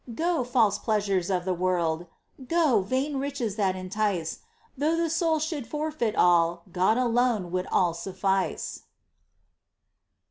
Go, 0.15 0.43
false 0.43 0.79
pleasures 0.79 1.29
of 1.29 1.45
the 1.45 1.53
world! 1.53 2.07
Go, 2.47 2.81
vain 2.81 3.17
riches 3.17 3.55
that 3.57 3.75
entice! 3.75 4.39
Though 4.75 4.97
the 4.97 5.11
soul 5.11 5.37
should 5.37 5.67
forfeit 5.67 6.15
all, 6.15 6.63
God 6.71 6.97
alone 6.97 7.51
would 7.51 7.67
all 7.67 7.93
suffice 7.93 8.85